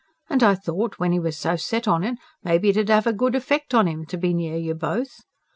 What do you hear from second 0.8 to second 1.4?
when he was